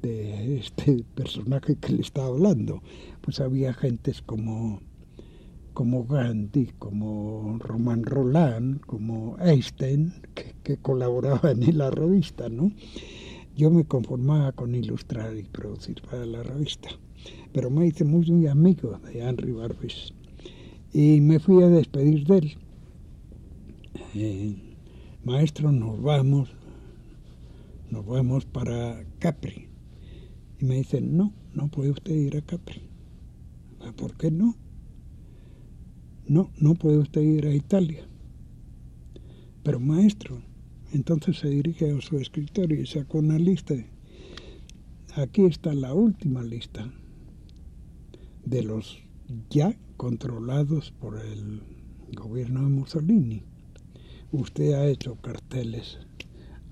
de 0.00 0.56
este 0.56 1.04
personaje 1.14 1.76
que 1.76 1.92
le 1.92 2.00
estaba 2.00 2.28
hablando. 2.28 2.82
Pues 3.20 3.38
había 3.40 3.74
gentes 3.74 4.22
como 4.22 4.80
como 5.72 6.04
Gandhi, 6.04 6.70
como 6.78 7.58
Roman 7.58 8.04
Roland, 8.04 8.80
como 8.80 9.36
Einstein, 9.38 10.12
que, 10.34 10.76
colaboraban 10.78 11.62
en 11.62 11.78
la 11.78 11.90
revista, 11.90 12.48
¿no? 12.48 12.72
Yo 13.56 13.70
me 13.70 13.84
conformaba 13.84 14.52
con 14.52 14.74
ilustrar 14.74 15.36
y 15.36 15.42
producir 15.42 16.00
para 16.02 16.24
la 16.24 16.42
revista, 16.42 16.88
pero 17.52 17.70
me 17.70 17.86
hice 17.86 18.04
muy, 18.04 18.30
muy 18.30 18.46
amigo 18.46 18.98
de 19.04 19.20
Henry 19.20 19.52
Barbes 19.52 20.14
y 20.92 21.20
me 21.20 21.38
fui 21.38 21.62
a 21.62 21.68
despedir 21.68 22.26
de 22.26 22.38
él. 22.38 22.56
Eh, 24.14 24.56
maestro, 25.24 25.72
nos 25.72 26.00
vamos, 26.02 26.50
nos 27.90 28.04
vamos 28.06 28.44
para 28.44 29.04
Capri. 29.18 29.68
Y 30.60 30.64
me 30.64 30.76
dicen, 30.76 31.16
no, 31.16 31.32
no 31.54 31.68
puede 31.68 31.90
usted 31.90 32.14
ir 32.14 32.36
a 32.36 32.42
Capri. 32.42 32.82
Ah, 33.80 33.92
¿Por 33.96 34.16
qué 34.16 34.30
no? 34.30 34.56
No, 36.26 36.50
no 36.58 36.74
puede 36.74 36.98
usted 36.98 37.20
ir 37.20 37.46
a 37.46 37.54
Italia. 37.54 38.06
Pero 39.62 39.80
maestro, 39.80 40.40
entonces 40.92 41.38
se 41.38 41.48
dirige 41.48 41.90
a 41.90 42.00
su 42.00 42.18
escritorio 42.18 42.80
y 42.80 42.86
saca 42.86 43.18
una 43.18 43.38
lista. 43.38 43.74
Aquí 45.14 45.44
está 45.44 45.74
la 45.74 45.94
última 45.94 46.42
lista 46.42 46.92
de 48.44 48.62
los 48.62 48.98
ya 49.50 49.76
controlados 49.96 50.90
por 50.92 51.18
el 51.18 51.62
gobierno 52.14 52.62
de 52.62 52.68
Mussolini. 52.68 53.42
Usted 54.30 54.72
ha 54.72 54.86
hecho 54.86 55.16
carteles 55.16 55.98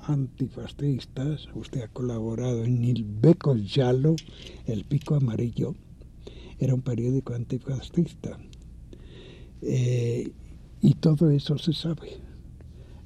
antifascistas, 0.01 1.49
usted 1.55 1.83
ha 1.83 1.89
colaborado 1.89 2.65
en 2.65 2.85
Il 2.85 3.05
Becco 3.05 3.55
Giallo, 3.57 4.17
El 4.67 4.85
Pico 4.85 5.15
Amarillo, 5.15 5.75
era 6.59 6.75
un 6.75 6.83
periódico 6.83 7.35
antifascista. 7.35 8.39
Eh, 9.63 10.33
y 10.81 10.95
todo 10.95 11.31
eso 11.31 11.59
se 11.59 11.73
sabe. 11.73 12.21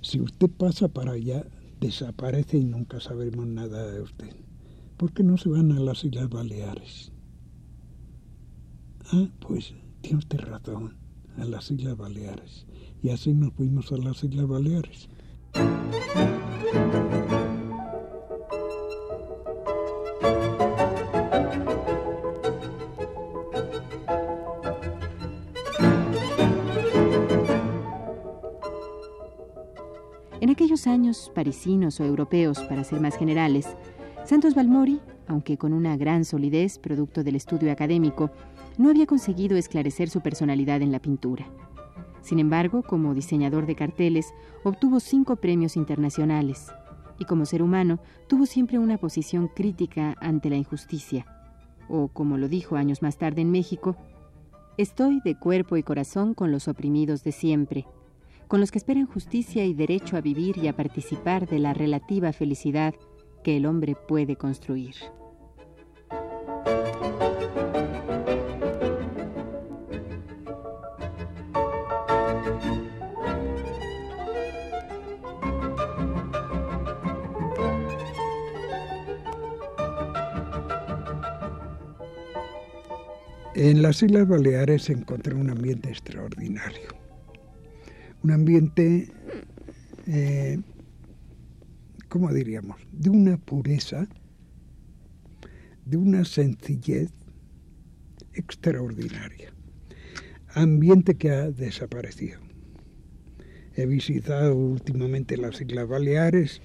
Si 0.00 0.20
usted 0.20 0.50
pasa 0.50 0.88
para 0.88 1.12
allá, 1.12 1.46
desaparece 1.80 2.58
y 2.58 2.64
nunca 2.64 3.00
sabremos 3.00 3.46
nada 3.46 3.90
de 3.90 4.02
usted. 4.02 4.34
¿Por 4.96 5.12
qué 5.12 5.22
no 5.22 5.36
se 5.36 5.48
van 5.48 5.72
a 5.72 5.80
las 5.80 6.04
Islas 6.04 6.28
Baleares? 6.28 7.10
Ah, 9.12 9.28
pues 9.40 9.74
tiene 10.00 10.18
usted 10.18 10.38
razón, 10.38 10.96
a 11.36 11.44
las 11.44 11.70
Islas 11.70 11.96
Baleares. 11.96 12.66
Y 13.02 13.10
así 13.10 13.34
nos 13.34 13.52
fuimos 13.54 13.90
a 13.92 13.96
las 13.96 14.22
Islas 14.22 14.46
Baleares. 14.46 15.08
Años 30.86 31.32
parisinos 31.34 31.98
o 31.98 32.04
europeos, 32.04 32.60
para 32.60 32.84
ser 32.84 33.00
más 33.00 33.16
generales, 33.16 33.66
Santos 34.26 34.54
Balmori, 34.54 35.00
aunque 35.26 35.56
con 35.56 35.72
una 35.72 35.96
gran 35.96 36.26
solidez 36.26 36.78
producto 36.78 37.24
del 37.24 37.36
estudio 37.36 37.72
académico, 37.72 38.30
no 38.76 38.90
había 38.90 39.06
conseguido 39.06 39.56
esclarecer 39.56 40.10
su 40.10 40.20
personalidad 40.20 40.82
en 40.82 40.92
la 40.92 40.98
pintura. 40.98 41.46
Sin 42.20 42.38
embargo, 42.38 42.82
como 42.82 43.14
diseñador 43.14 43.64
de 43.64 43.74
carteles, 43.74 44.34
obtuvo 44.62 45.00
cinco 45.00 45.36
premios 45.36 45.76
internacionales 45.76 46.70
y 47.18 47.24
como 47.24 47.46
ser 47.46 47.62
humano 47.62 47.98
tuvo 48.28 48.44
siempre 48.44 48.78
una 48.78 48.98
posición 48.98 49.48
crítica 49.48 50.16
ante 50.20 50.50
la 50.50 50.56
injusticia. 50.56 51.26
O, 51.88 52.08
como 52.08 52.36
lo 52.36 52.48
dijo 52.48 52.76
años 52.76 53.00
más 53.00 53.16
tarde 53.16 53.40
en 53.40 53.50
México, 53.50 53.96
estoy 54.76 55.20
de 55.24 55.38
cuerpo 55.38 55.78
y 55.78 55.82
corazón 55.82 56.34
con 56.34 56.52
los 56.52 56.68
oprimidos 56.68 57.24
de 57.24 57.32
siempre, 57.32 57.86
con 58.48 58.60
los 58.60 58.70
que 58.70 58.78
esperan 58.78 59.06
justicia 59.06 59.64
y 59.64 59.74
derecho 59.74 60.16
a 60.16 60.20
vivir 60.20 60.58
y 60.58 60.68
a 60.68 60.76
participar 60.76 61.48
de 61.48 61.58
la 61.58 61.74
relativa 61.74 62.32
felicidad 62.32 62.94
que 63.42 63.56
el 63.56 63.66
hombre 63.66 63.94
puede 63.94 64.36
construir. 64.36 64.94
En 83.54 83.82
las 83.82 84.02
Islas 84.02 84.26
Baleares 84.26 84.90
encontré 84.90 85.32
un 85.32 85.48
ambiente 85.48 85.88
extraordinario. 85.88 87.03
Un 88.24 88.30
ambiente, 88.30 89.12
eh, 90.06 90.58
¿cómo 92.08 92.32
diríamos?, 92.32 92.80
de 92.90 93.10
una 93.10 93.36
pureza, 93.36 94.08
de 95.84 95.98
una 95.98 96.24
sencillez 96.24 97.10
extraordinaria. 98.32 99.52
Ambiente 100.54 101.16
que 101.16 101.32
ha 101.32 101.50
desaparecido. 101.50 102.40
He 103.74 103.84
visitado 103.84 104.56
últimamente 104.56 105.36
las 105.36 105.60
Islas 105.60 105.86
Baleares 105.86 106.62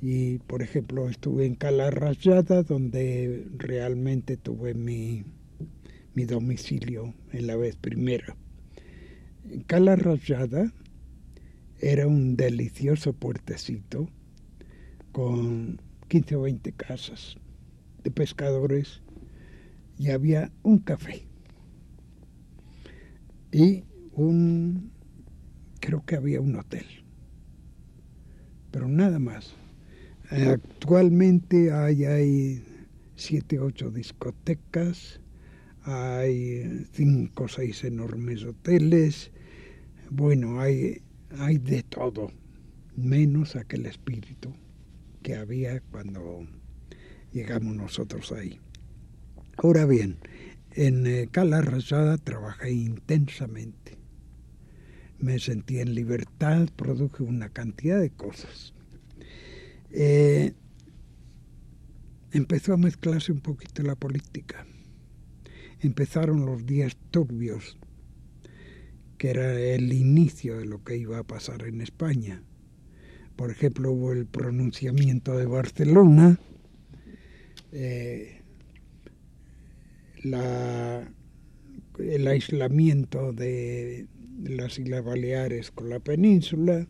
y, 0.00 0.38
por 0.38 0.62
ejemplo, 0.62 1.08
estuve 1.08 1.44
en 1.44 1.56
Cala 1.56 1.90
Rayada, 1.90 2.62
donde 2.62 3.48
realmente 3.58 4.36
tuve 4.36 4.74
mi 4.74 5.24
mi 6.14 6.24
domicilio 6.24 7.12
en 7.32 7.48
la 7.48 7.56
vez 7.56 7.74
primera. 7.74 8.36
Cala 9.66 9.96
Rayada 9.96 10.72
era 11.80 12.06
un 12.06 12.36
delicioso 12.36 13.12
puertecito 13.12 14.08
con 15.12 15.80
15 16.08 16.36
o 16.36 16.42
20 16.42 16.72
casas 16.72 17.36
de 18.02 18.10
pescadores 18.10 19.02
y 19.98 20.10
había 20.10 20.50
un 20.62 20.78
café. 20.78 21.26
Y 23.52 23.84
un 24.12 24.90
creo 25.80 26.04
que 26.04 26.16
había 26.16 26.40
un 26.40 26.56
hotel. 26.56 26.86
Pero 28.70 28.88
nada 28.88 29.18
más. 29.18 29.54
Actualmente 30.30 31.70
hay, 31.70 32.06
hay 32.06 32.64
siete 33.14 33.60
ocho 33.60 33.90
discotecas 33.90 35.20
hay 35.84 36.86
cinco 36.92 37.44
o 37.44 37.48
seis 37.48 37.84
enormes 37.84 38.44
hoteles, 38.44 39.30
bueno, 40.10 40.60
hay, 40.60 41.02
hay 41.38 41.58
de 41.58 41.82
todo, 41.82 42.30
menos 42.96 43.56
aquel 43.56 43.86
espíritu 43.86 44.54
que 45.22 45.36
había 45.36 45.80
cuando 45.80 46.46
llegamos 47.32 47.74
nosotros 47.76 48.32
ahí. 48.32 48.60
Ahora 49.56 49.86
bien, 49.86 50.18
en 50.72 51.06
eh, 51.06 51.28
Cala 51.30 51.60
Rosada 51.62 52.18
trabajé 52.18 52.72
intensamente. 52.72 53.96
Me 55.18 55.38
sentí 55.38 55.78
en 55.78 55.94
libertad, 55.94 56.68
produje 56.76 57.22
una 57.22 57.48
cantidad 57.48 58.00
de 58.00 58.10
cosas. 58.10 58.74
Eh, 59.90 60.52
empezó 62.32 62.74
a 62.74 62.76
mezclarse 62.76 63.32
un 63.32 63.40
poquito 63.40 63.82
la 63.82 63.94
política 63.94 64.66
empezaron 65.86 66.46
los 66.46 66.64
días 66.66 66.96
turbios, 67.10 67.76
que 69.16 69.30
era 69.30 69.58
el 69.58 69.92
inicio 69.92 70.58
de 70.58 70.66
lo 70.66 70.82
que 70.84 70.96
iba 70.96 71.18
a 71.18 71.24
pasar 71.24 71.62
en 71.62 71.80
España. 71.80 72.42
Por 73.36 73.50
ejemplo, 73.50 73.92
hubo 73.92 74.12
el 74.12 74.26
pronunciamiento 74.26 75.36
de 75.36 75.46
Barcelona, 75.46 76.38
eh, 77.72 78.40
el 81.98 82.26
aislamiento 82.26 83.32
de 83.32 84.06
las 84.42 84.78
Islas 84.78 85.04
Baleares 85.04 85.70
con 85.70 85.90
la 85.90 86.00
península, 86.00 86.86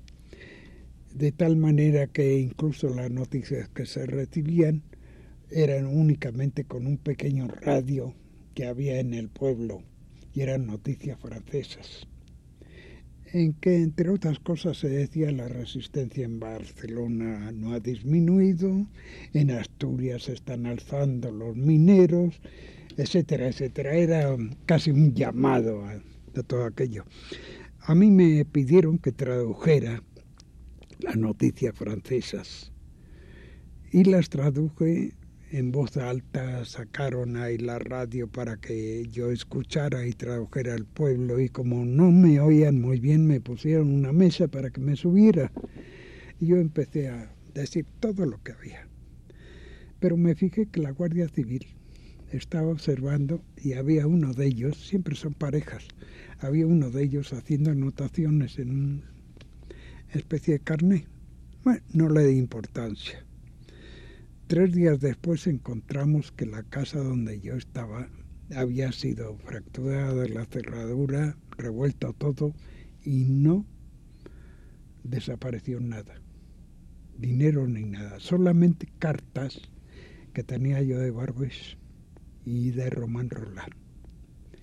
de 1.15 1.33
tal 1.33 1.57
manera 1.57 2.07
que 2.07 2.39
incluso 2.39 2.89
las 2.89 3.11
noticias 3.11 3.69
que 3.69 3.87
se 3.87 4.07
recibían 4.07 4.83
eran 5.51 5.87
únicamente 5.87 6.65
con 6.65 6.87
un 6.87 6.99
pequeño 6.99 7.49
radio 7.49 8.15
que 8.55 8.67
había 8.67 8.99
en 8.99 9.15
el 9.15 9.29
pueblo 9.29 9.83
y 10.33 10.41
eran 10.41 10.67
noticias 10.67 11.19
francesas, 11.21 12.09
en 13.35 13.53
que 13.55 13.75
entre 13.83 14.11
otras 14.11 14.39
cosas 14.39 14.79
se 14.79 14.89
decía 14.89 15.33
la 15.33 15.49
resistencia 15.49 16.25
en 16.25 16.39
Barcelona 16.39 17.51
no 17.51 17.73
ha 17.73 17.81
disminuido, 17.81 18.87
en 19.33 19.51
Asturias 19.51 20.23
se 20.23 20.35
están 20.35 20.67
alzando 20.67 21.33
los 21.33 21.57
mineros, 21.57 22.41
etcétera, 22.97 23.49
etcétera. 23.49 23.95
Era 23.95 24.37
casi 24.67 24.93
un 24.93 25.15
llamado 25.15 25.85
a, 25.85 25.95
a 25.95 26.43
todo 26.47 26.65
aquello. 26.65 27.05
A 27.81 27.97
mí 27.97 28.09
me 28.09 28.45
pidieron 28.45 28.99
que 28.99 29.11
tradujera 29.11 30.01
las 31.01 31.17
noticias 31.17 31.75
francesas 31.75 32.71
y 33.91 34.05
las 34.05 34.29
traduje 34.29 35.13
en 35.57 35.71
voz 35.71 35.97
alta 35.99 36.65
sacaron 36.65 37.37
ahí 37.37 37.59
la 37.59 37.79
radio 37.79 38.27
para 38.27 38.57
que 38.57 39.07
yo 39.13 39.31
escuchara 39.31 40.05
y 40.05 40.13
tradujera 40.13 40.75
al 40.75 40.85
pueblo 40.85 41.39
y 41.39 41.49
como 41.49 41.85
no 41.85 42.11
me 42.11 42.41
oían 42.41 42.81
muy 42.81 42.99
bien 42.99 43.25
me 43.25 43.41
pusieron 43.41 43.95
una 43.95 44.13
mesa 44.13 44.49
para 44.49 44.71
que 44.71 44.81
me 44.81 44.97
subiera 44.97 45.53
y 46.41 46.47
yo 46.47 46.57
empecé 46.57 47.09
a 47.09 47.33
decir 47.55 47.87
todo 48.01 48.27
lo 48.27 48.43
que 48.43 48.51
había. 48.51 48.89
Pero 50.01 50.17
me 50.17 50.35
fijé 50.35 50.67
que 50.67 50.81
la 50.81 50.91
Guardia 50.91 51.29
Civil 51.29 51.65
estaba 52.33 52.67
observando 52.67 53.41
y 53.57 53.75
había 53.75 54.09
uno 54.09 54.35
de 54.35 54.47
ellos, 54.47 54.77
siempre 54.77 55.15
son 55.15 55.35
parejas, 55.35 55.87
había 56.41 56.67
uno 56.67 56.91
de 56.91 57.05
ellos 57.05 57.33
haciendo 57.33 57.71
anotaciones 57.71 58.59
en 58.59 58.71
una 58.71 59.03
especie 60.13 60.55
de 60.55 60.61
carné. 60.65 61.07
Bueno, 61.63 61.81
no 61.93 62.09
le 62.09 62.27
di 62.27 62.39
importancia. 62.39 63.25
Tres 64.47 64.75
días 64.75 65.01
después 65.01 65.47
encontramos 65.47 66.31
que 66.31 66.45
la 66.45 66.63
casa 66.65 66.99
donde 66.99 67.41
yo 67.41 67.55
estaba 67.55 68.11
había 68.55 68.93
sido 68.93 69.39
fracturada 69.39 70.29
la 70.29 70.45
cerradura, 70.45 71.39
revuelto 71.57 72.13
todo 72.13 72.53
y 73.03 73.25
no 73.25 73.65
desapareció 75.03 75.81
nada. 75.81 76.21
Dinero 77.17 77.67
ni 77.67 77.85
nada, 77.85 78.21
solamente 78.21 78.87
cartas 78.99 79.63
que 80.35 80.43
tenía 80.43 80.83
yo 80.83 80.99
de 80.99 81.11
Barbes 81.11 81.79
y 82.45 82.71
de 82.73 82.91
Román 82.91 83.31
Roland. 83.31 83.73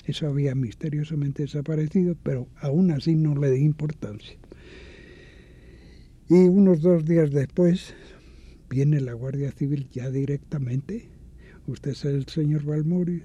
Eso 0.05 0.27
había 0.27 0.53
misteriosamente 0.53 1.43
desaparecido, 1.43 2.15
pero 2.21 2.47
aún 2.57 2.91
así 2.91 3.15
no 3.15 3.33
le 3.33 3.49
di 3.49 3.63
importancia. 3.63 4.37
Y 6.29 6.35
unos 6.35 6.81
dos 6.81 7.03
días 7.03 7.31
después 7.31 7.95
viene 8.71 8.99
la 9.01 9.13
Guardia 9.13 9.51
Civil 9.51 9.87
ya 9.91 10.09
directamente. 10.09 11.11
Usted 11.67 11.91
es 11.91 12.05
el 12.05 12.25
señor 12.25 12.63
Balmori, 12.63 13.23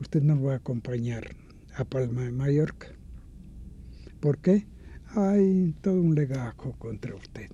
usted 0.00 0.22
nos 0.22 0.44
va 0.44 0.52
a 0.52 0.56
acompañar 0.56 1.34
a 1.74 1.86
Palma 1.86 2.24
de 2.24 2.32
Mallorca. 2.32 2.88
¿Por 4.20 4.36
qué? 4.38 4.66
Hay 5.14 5.74
todo 5.80 6.02
un 6.02 6.14
legajo 6.14 6.72
contra 6.78 7.14
usted 7.14 7.50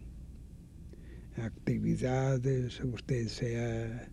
actividades, 1.42 2.80
usted 2.80 3.28
se 3.28 3.60
ha 3.60 4.08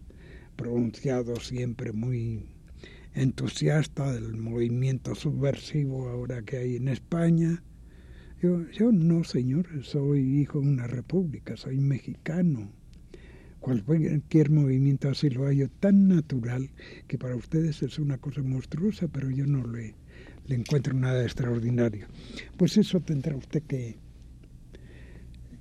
pronunciado 0.56 1.40
siempre 1.40 1.94
muy 1.94 2.46
entusiasta 3.14 4.12
del 4.12 4.36
movimiento 4.38 5.16
subversivo 5.16 6.10
ahora 6.10 6.44
que 6.44 6.58
hay 6.58 6.76
en 6.76 6.88
España. 6.88 7.64
Yo, 8.44 8.92
no, 8.92 9.24
señor, 9.24 9.66
soy 9.86 10.42
hijo 10.42 10.60
de 10.60 10.68
una 10.68 10.86
república, 10.86 11.56
soy 11.56 11.80
mexicano. 11.80 12.70
Cualquier 13.62 14.50
movimiento 14.50 15.08
así 15.08 15.30
lo 15.30 15.46
hallo 15.46 15.70
tan 15.80 16.10
natural 16.10 16.70
que 17.08 17.18
para 17.18 17.38
ustedes 17.38 17.82
es 17.84 18.00
una 18.00 18.18
cosa 18.18 18.44
monstruosa, 18.44 19.08
pero 19.08 19.30
yo 19.30 19.46
no 19.46 19.66
le, 19.66 19.96
le 20.46 20.56
encuentro 20.56 20.94
nada 20.94 21.24
extraordinario. 21.24 22.08
Pues 22.58 22.76
eso 22.76 23.00
tendrá 23.00 23.34
usted 23.38 23.64
que, 23.64 23.96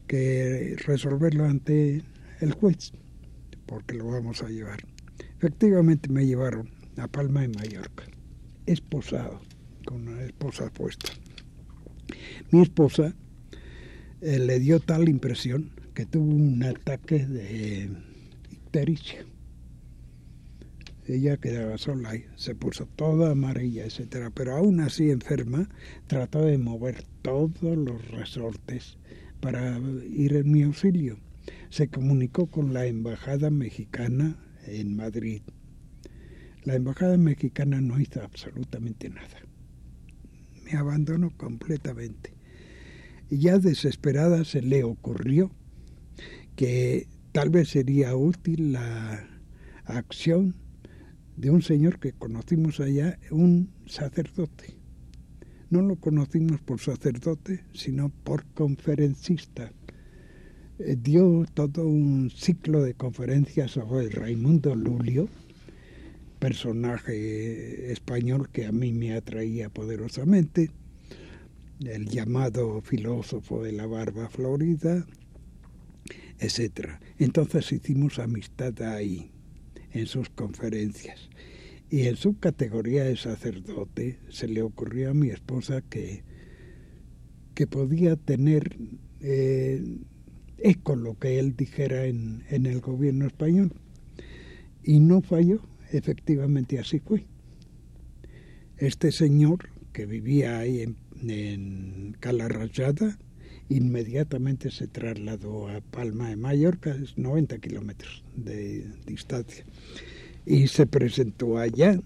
que 0.09 0.75
resolverlo 0.85 1.45
ante 1.45 2.03
el 2.41 2.53
juez, 2.53 2.95
porque 3.67 3.95
lo 3.95 4.09
vamos 4.09 4.43
a 4.43 4.49
llevar. 4.49 4.81
Efectivamente 5.37 6.09
me 6.09 6.27
llevaron 6.27 6.69
a 6.97 7.07
Palma 7.07 7.43
de 7.43 7.49
Mallorca, 7.51 8.07
esposado, 8.67 9.41
con 9.85 10.09
una 10.09 10.23
esposa 10.25 10.69
puesta. 10.73 11.13
Mi 12.51 12.63
esposa 12.63 13.15
eh, 14.21 14.39
le 14.39 14.61
dio 14.61 14.81
tal 14.81 15.09
impresión 15.09 15.71
que 15.95 16.07
tuvo 16.07 16.33
un 16.33 16.63
ataque 16.63 17.27
de 17.27 17.91
ictericia. 18.51 19.25
Ella 21.09 21.37
quedaba 21.37 21.77
sola 21.79 22.15
y 22.15 22.25
se 22.37 22.55
puso 22.55 22.87
toda 22.87 23.33
amarilla, 23.33 23.85
etcétera, 23.85 24.31
pero 24.31 24.57
aún 24.57 24.81
así 24.81 25.11
enferma, 25.11 25.69
trató 26.07 26.45
de 26.45 26.59
mover 26.59 27.05
todos 27.23 27.77
los 27.77 28.09
resortes 28.09 28.99
para 29.41 29.81
ir 30.09 30.37
en 30.37 30.53
mi 30.53 30.63
auxilio. 30.63 31.19
Se 31.71 31.89
comunicó 31.89 32.47
con 32.47 32.73
la 32.73 32.87
embajada 32.87 33.51
mexicana 33.51 34.37
en 34.67 34.95
Madrid. 34.95 35.43
La 36.65 36.77
embajada 36.77 37.17
mexicana 37.17 37.81
no 37.81 37.99
hizo 38.01 38.23
absolutamente 38.23 39.11
nada. 39.11 39.41
Abandonó 40.77 41.31
completamente. 41.37 42.35
Y 43.31 43.39
ya 43.39 43.59
desesperada 43.59 44.45
se 44.45 44.63
le 44.63 44.85
ocurrió 44.85 45.51
que 46.57 47.09
tal 47.33 47.51
vez 47.51 47.71
sería 47.71 48.15
útil 48.15 48.73
la 48.73 49.27
acción 49.85 50.55
de 51.37 51.51
un 51.51 51.63
señor 51.63 51.99
que 51.99 52.13
conocimos 52.13 52.81
allá, 52.81 53.19
un 53.31 53.71
sacerdote 53.87 54.83
no 55.73 55.81
lo 55.81 55.97
conocimos 55.97 56.61
por 56.61 56.81
sacerdote, 56.81 57.65
sino 57.73 58.11
por 58.11 58.45
conferencista. 58.53 59.73
Eh, 60.79 60.99
dio 61.01 61.47
todo 61.55 61.87
un 61.87 62.31
ciclo 62.31 62.83
de 62.83 62.93
conferencias 62.93 63.71
sobre 63.71 64.11
Raimundo 64.11 64.75
Lulio, 64.75 65.31
personaje 66.43 67.93
español 67.93 68.51
que 68.51 68.67
a 68.67 68.73
mí 68.73 68.93
me 68.93 69.15
atraía 69.15 69.69
poderosamente, 69.69 70.73
el 71.85 72.09
llamado 72.09 72.81
filósofo 72.81 73.63
de 73.63 73.71
la 73.71 73.87
barba 73.87 74.29
florida, 74.29 75.07
etc. 76.41 76.99
Entonces 77.21 77.71
hicimos 77.71 78.19
amistad 78.19 78.83
ahí, 78.83 79.31
en 79.93 80.07
sus 80.09 80.31
conferencias. 80.31 81.31
Y 81.89 82.09
en 82.09 82.17
su 82.17 82.37
categoría 82.37 83.05
de 83.05 83.17
sacerdote 83.17 84.19
se 84.29 84.49
le 84.49 84.63
ocurrió 84.63 85.11
a 85.11 85.15
mi 85.15 85.29
esposa 85.31 85.81
que, 85.81 86.25
que 87.55 87.69
podía 87.69 88.17
tener 88.17 88.79
eh, 89.21 89.81
eco 90.59 90.97
lo 90.97 91.17
que 91.21 91.39
él 91.39 91.55
dijera 91.55 92.07
en, 92.07 92.43
en 92.51 92.67
el 92.67 92.81
gobierno 92.81 93.29
español. 93.29 93.73
Y 94.83 94.99
no 94.99 95.23
falló, 95.23 95.61
efectivamente 95.97 96.79
así 96.79 96.99
fue. 96.99 97.25
Este 98.79 99.13
señor 99.13 99.69
que 99.93 100.07
vivía 100.07 100.59
ahí 100.59 100.81
en, 100.81 100.97
en 101.31 102.17
Calarrayada, 102.19 103.19
inmediatamente 103.69 104.71
se 104.71 104.89
trasladó 104.89 105.69
a 105.69 105.81
Palma 105.81 106.29
de 106.29 106.37
Mallorca, 106.37 106.91
es 106.91 107.17
90 107.17 107.59
kilómetros 107.59 108.25
de 108.35 108.87
distancia 109.07 109.65
y 110.45 110.67
se 110.69 110.87
presentó 110.87 111.59
allá. 111.59 112.01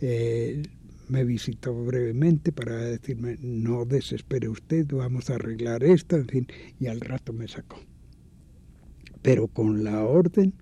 Eh, 0.00 0.62
me 1.08 1.24
visitó 1.24 1.72
brevemente 1.84 2.52
para 2.52 2.76
decirme, 2.76 3.36
no 3.40 3.84
desespere 3.84 4.48
usted, 4.48 4.86
vamos 4.90 5.30
a 5.30 5.36
arreglar 5.36 5.84
esto, 5.84 6.16
en 6.16 6.26
fin, 6.26 6.46
y 6.80 6.88
al 6.88 7.00
rato 7.00 7.32
me 7.32 7.46
sacó. 7.46 7.78
Pero 9.22 9.46
con 9.46 9.84
la 9.84 10.04
orden, 10.04 10.52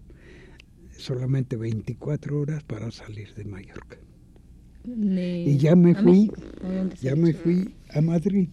solamente 0.98 1.56
24 1.56 2.40
horas 2.40 2.62
para 2.64 2.90
salir 2.90 3.34
de 3.34 3.44
Mallorca. 3.44 3.98
y 4.84 5.56
ya 5.56 5.74
me 5.76 5.94
fui, 5.94 6.30
ya 7.00 7.16
me 7.16 7.32
fui 7.32 7.74
a 7.90 8.00
Madrid. 8.00 8.48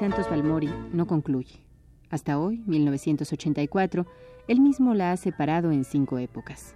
Santos 0.00 0.30
Balmori 0.30 0.70
no 0.94 1.06
concluye. 1.06 1.60
Hasta 2.08 2.38
hoy, 2.38 2.62
1984, 2.66 4.06
él 4.48 4.60
mismo 4.60 4.94
la 4.94 5.12
ha 5.12 5.16
separado 5.18 5.72
en 5.72 5.84
cinco 5.84 6.18
épocas. 6.18 6.74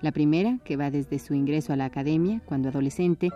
La 0.00 0.12
primera, 0.12 0.58
que 0.64 0.76
va 0.76 0.90
desde 0.90 1.18
su 1.18 1.34
ingreso 1.34 1.72
a 1.72 1.76
la 1.76 1.86
academia, 1.86 2.40
cuando 2.44 2.68
adolescente, 2.68 3.30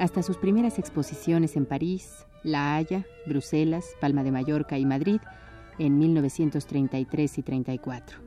hasta 0.00 0.22
sus 0.22 0.36
primeras 0.36 0.78
exposiciones 0.78 1.56
en 1.56 1.64
París, 1.64 2.26
La 2.42 2.74
Haya, 2.74 3.06
Bruselas, 3.26 3.86
Palma 4.00 4.24
de 4.24 4.32
Mallorca 4.32 4.78
y 4.78 4.84
Madrid 4.84 5.20
en 5.78 5.98
1933 5.98 7.38
y 7.38 7.42
34. 7.42 8.18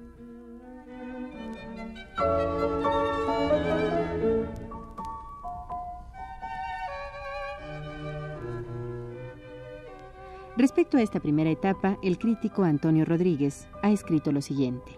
Respecto 10.56 10.98
a 10.98 11.02
esta 11.02 11.20
primera 11.20 11.50
etapa, 11.50 11.98
el 12.04 12.18
crítico 12.18 12.64
Antonio 12.64 13.04
Rodríguez 13.04 13.68
ha 13.82 13.90
escrito 13.92 14.32
lo 14.32 14.42
siguiente. 14.42 14.92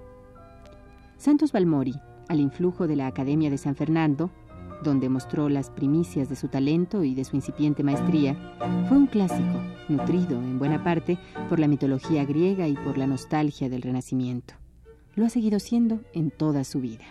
Santos 1.17 1.51
Balmori, 1.51 1.93
al 2.27 2.39
influjo 2.39 2.87
de 2.87 2.95
la 2.95 3.07
Academia 3.07 3.49
de 3.49 3.57
San 3.57 3.75
Fernando, 3.75 4.29
donde 4.83 5.09
mostró 5.09 5.49
las 5.49 5.69
primicias 5.69 6.29
de 6.29 6.35
su 6.35 6.49
talento 6.49 7.03
y 7.03 7.15
de 7.15 7.23
su 7.23 7.35
incipiente 7.35 7.83
maestría, 7.83 8.35
fue 8.87 8.97
un 8.97 9.07
clásico, 9.07 9.61
nutrido 9.89 10.37
en 10.37 10.59
buena 10.59 10.83
parte 10.83 11.17
por 11.49 11.59
la 11.59 11.67
mitología 11.67 12.25
griega 12.25 12.67
y 12.67 12.73
por 12.73 12.97
la 12.97 13.07
nostalgia 13.07 13.69
del 13.69 13.81
Renacimiento. 13.81 14.55
Lo 15.15 15.25
ha 15.25 15.29
seguido 15.29 15.59
siendo 15.59 16.01
en 16.13 16.31
toda 16.31 16.63
su 16.63 16.81
vida. 16.81 17.05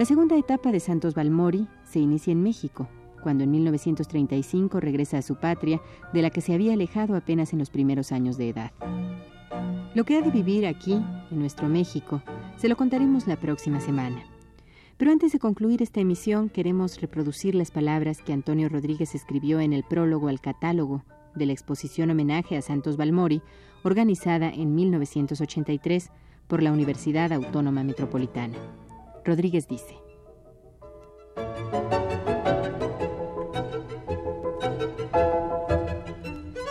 La 0.00 0.06
segunda 0.06 0.38
etapa 0.38 0.72
de 0.72 0.80
Santos 0.80 1.14
Balmori 1.14 1.68
se 1.84 1.98
inicia 1.98 2.32
en 2.32 2.42
México, 2.42 2.88
cuando 3.22 3.44
en 3.44 3.50
1935 3.50 4.80
regresa 4.80 5.18
a 5.18 5.22
su 5.22 5.36
patria, 5.36 5.82
de 6.14 6.22
la 6.22 6.30
que 6.30 6.40
se 6.40 6.54
había 6.54 6.72
alejado 6.72 7.14
apenas 7.16 7.52
en 7.52 7.58
los 7.58 7.68
primeros 7.68 8.10
años 8.10 8.38
de 8.38 8.48
edad. 8.48 8.72
Lo 9.94 10.04
que 10.04 10.16
ha 10.16 10.22
de 10.22 10.30
vivir 10.30 10.66
aquí, 10.66 10.94
en 10.94 11.38
nuestro 11.38 11.68
México, 11.68 12.22
se 12.56 12.70
lo 12.70 12.78
contaremos 12.78 13.26
la 13.26 13.38
próxima 13.38 13.78
semana. 13.78 14.24
Pero 14.96 15.12
antes 15.12 15.32
de 15.32 15.38
concluir 15.38 15.82
esta 15.82 16.00
emisión, 16.00 16.48
queremos 16.48 16.98
reproducir 16.98 17.54
las 17.54 17.70
palabras 17.70 18.22
que 18.22 18.32
Antonio 18.32 18.70
Rodríguez 18.70 19.14
escribió 19.14 19.60
en 19.60 19.74
el 19.74 19.84
prólogo 19.84 20.28
al 20.28 20.40
catálogo 20.40 21.04
de 21.34 21.44
la 21.44 21.52
exposición 21.52 22.10
homenaje 22.10 22.56
a 22.56 22.62
Santos 22.62 22.96
Balmori, 22.96 23.42
organizada 23.82 24.48
en 24.48 24.74
1983 24.74 26.10
por 26.48 26.62
la 26.62 26.72
Universidad 26.72 27.34
Autónoma 27.34 27.84
Metropolitana. 27.84 28.56
Rodríguez 29.24 29.68
dice, 29.68 29.96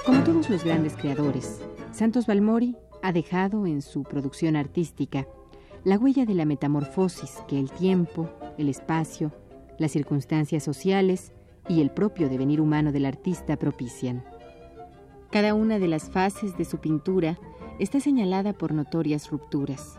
Como 0.05 0.23
todos 0.23 0.49
los 0.49 0.63
grandes 0.63 0.95
creadores, 0.95 1.61
Santos 1.91 2.25
Balmori 2.25 2.75
ha 3.01 3.11
dejado 3.11 3.65
en 3.65 3.81
su 3.81 4.03
producción 4.03 4.55
artística 4.55 5.27
la 5.83 5.97
huella 5.97 6.25
de 6.25 6.33
la 6.33 6.45
metamorfosis 6.45 7.39
que 7.47 7.59
el 7.59 7.71
tiempo, 7.71 8.29
el 8.57 8.69
espacio, 8.69 9.31
las 9.77 9.91
circunstancias 9.91 10.63
sociales 10.63 11.31
y 11.67 11.81
el 11.81 11.91
propio 11.91 12.29
devenir 12.29 12.59
humano 12.59 12.91
del 12.91 13.05
artista 13.05 13.57
propician. 13.57 14.23
Cada 15.31 15.53
una 15.53 15.79
de 15.79 15.87
las 15.87 16.09
fases 16.09 16.57
de 16.57 16.65
su 16.65 16.79
pintura 16.79 17.37
está 17.77 17.99
señalada 17.99 18.53
por 18.53 18.73
notorias 18.73 19.29
rupturas, 19.29 19.98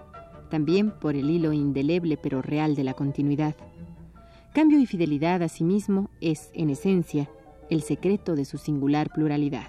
también 0.51 0.91
por 0.91 1.17
el 1.17 1.31
hilo 1.31 1.53
indeleble 1.53 2.19
pero 2.19 2.43
real 2.43 2.75
de 2.75 2.85
la 2.85 2.95
continuidad. 2.95 3.55
Cambio 4.53 4.81
y 4.81 4.87
fidelidad 4.87 5.43
asimismo 5.43 6.11
es, 6.21 6.51
en 6.55 6.71
esencia, 6.71 7.31
el 7.71 7.83
secreto 7.83 8.35
de 8.35 8.45
su 8.45 8.59
singular 8.59 9.11
pluralidad. 9.11 9.69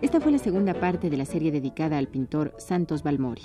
Esta 0.00 0.20
fue 0.20 0.32
la 0.32 0.38
segunda 0.38 0.74
parte 0.74 1.10
de 1.10 1.16
la 1.16 1.26
serie 1.26 1.52
dedicada 1.52 1.98
al 1.98 2.08
pintor 2.08 2.54
Santos 2.58 3.02
Balmori. 3.02 3.42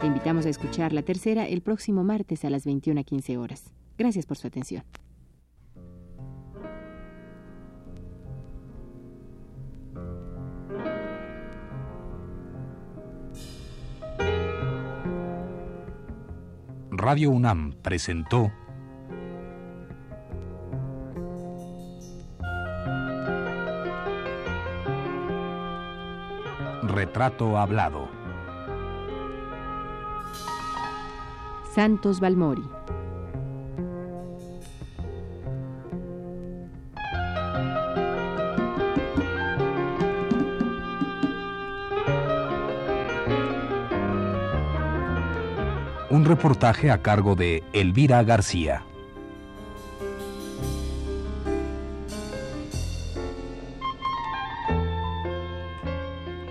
Le 0.00 0.08
invitamos 0.08 0.44
a 0.46 0.50
escuchar 0.50 0.92
la 0.92 1.02
tercera 1.02 1.46
el 1.46 1.62
próximo 1.62 2.02
martes 2.02 2.44
a 2.44 2.50
las 2.50 2.66
21.15 2.66 3.38
horas. 3.38 3.72
Gracias 3.98 4.26
por 4.26 4.36
su 4.36 4.46
atención. 4.46 4.82
Radio 17.04 17.30
UNAM 17.30 17.72
presentó 17.82 18.52
Retrato 26.82 27.58
Hablado. 27.58 28.08
Santos 31.74 32.20
Balmori. 32.20 32.81
Un 46.22 46.28
reportaje 46.28 46.88
a 46.92 47.02
cargo 47.02 47.34
de 47.34 47.64
Elvira 47.72 48.22
García. 48.22 48.84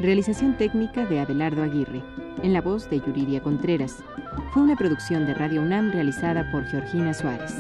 Realización 0.02 0.58
técnica 0.58 1.06
de 1.06 1.22
Abelardo 1.22 1.64
Aguirre, 1.64 2.04
en 2.44 2.52
la 2.52 2.60
voz 2.60 2.90
de 2.90 3.00
Yuridia 3.00 3.42
Contreras. 3.42 4.04
Fue 4.52 4.62
una 4.62 4.76
producción 4.76 5.26
de 5.26 5.36
Radio 5.36 5.62
UNAM 5.62 5.94
realizada 5.94 6.52
por 6.52 6.66
Georgina 6.66 7.14
Suárez. 7.14 7.56